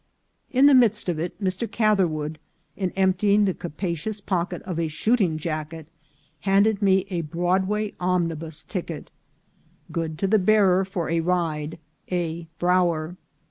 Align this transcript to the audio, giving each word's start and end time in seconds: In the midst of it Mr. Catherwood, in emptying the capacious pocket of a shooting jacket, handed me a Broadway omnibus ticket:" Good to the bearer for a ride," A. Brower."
In 0.49 0.65
the 0.65 0.73
midst 0.73 1.09
of 1.09 1.19
it 1.19 1.39
Mr. 1.39 1.69
Catherwood, 1.69 2.39
in 2.75 2.89
emptying 2.95 3.45
the 3.45 3.53
capacious 3.53 4.19
pocket 4.19 4.63
of 4.63 4.79
a 4.79 4.87
shooting 4.87 5.37
jacket, 5.37 5.85
handed 6.39 6.81
me 6.81 7.05
a 7.11 7.21
Broadway 7.21 7.93
omnibus 7.99 8.63
ticket:" 8.63 9.11
Good 9.91 10.17
to 10.17 10.25
the 10.25 10.39
bearer 10.39 10.85
for 10.85 11.11
a 11.11 11.19
ride," 11.19 11.77
A. 12.11 12.47
Brower." 12.57 13.15